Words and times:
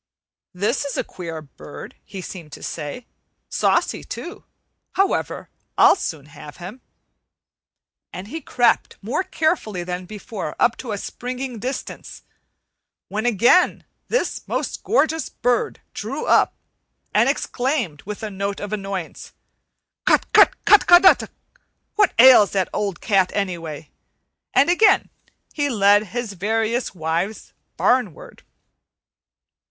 "This 0.55 0.83
is 0.83 0.97
a 0.97 1.03
queer 1.03 1.43
bird," 1.43 1.93
he 2.03 2.21
seemed 2.23 2.51
to 2.53 2.63
say; 2.63 3.05
"saucy, 3.49 4.03
too. 4.03 4.45
However, 4.93 5.51
I'll 5.77 5.95
soon 5.95 6.25
have 6.25 6.57
him," 6.57 6.81
and 8.11 8.27
he 8.27 8.41
crept 8.41 8.97
more 9.03 9.21
carefully 9.23 9.83
than 9.83 10.07
before 10.07 10.55
up 10.59 10.75
to 10.77 10.97
springing 10.97 11.59
distance, 11.59 12.23
when 13.09 13.27
again 13.27 13.83
this 14.07 14.41
most 14.47 14.81
gorgeous 14.83 15.29
bird 15.29 15.81
drew 15.93 16.25
up 16.25 16.55
and 17.13 17.29
exclaimed, 17.29 18.01
with 18.01 18.23
a 18.23 18.31
note 18.31 18.59
of 18.59 18.73
annoyance: 18.73 19.33
"Cut 20.07 20.33
cut 20.33 20.65
cut, 20.65 20.87
ca 20.87 20.97
dah 20.97 21.13
cut! 21.13 21.29
What 21.93 22.15
ails 22.17 22.53
that 22.53 22.69
old 22.73 23.01
cat, 23.01 23.29
anyway?" 23.35 23.91
And 24.51 24.67
again 24.71 25.11
he 25.53 25.69
led 25.69 26.07
his 26.07 26.33
various 26.33 26.95
wives 26.95 27.53
barn 27.77 28.15
ward. 28.15 28.41